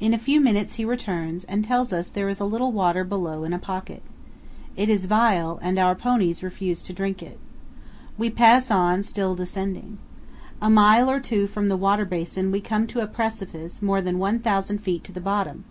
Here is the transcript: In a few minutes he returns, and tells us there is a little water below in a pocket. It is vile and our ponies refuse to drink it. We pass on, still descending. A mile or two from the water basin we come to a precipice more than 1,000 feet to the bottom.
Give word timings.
In 0.00 0.14
a 0.14 0.18
few 0.18 0.40
minutes 0.40 0.76
he 0.76 0.84
returns, 0.86 1.44
and 1.44 1.62
tells 1.62 1.92
us 1.92 2.08
there 2.08 2.30
is 2.30 2.40
a 2.40 2.46
little 2.46 2.72
water 2.72 3.04
below 3.04 3.44
in 3.44 3.52
a 3.52 3.58
pocket. 3.58 4.02
It 4.76 4.88
is 4.88 5.04
vile 5.04 5.58
and 5.60 5.78
our 5.78 5.94
ponies 5.94 6.42
refuse 6.42 6.80
to 6.84 6.94
drink 6.94 7.22
it. 7.22 7.38
We 8.16 8.30
pass 8.30 8.70
on, 8.70 9.02
still 9.02 9.34
descending. 9.34 9.98
A 10.62 10.70
mile 10.70 11.10
or 11.10 11.20
two 11.20 11.46
from 11.46 11.68
the 11.68 11.76
water 11.76 12.06
basin 12.06 12.50
we 12.50 12.62
come 12.62 12.86
to 12.86 13.00
a 13.02 13.06
precipice 13.06 13.82
more 13.82 14.00
than 14.00 14.18
1,000 14.18 14.78
feet 14.78 15.04
to 15.04 15.12
the 15.12 15.20
bottom. 15.20 15.64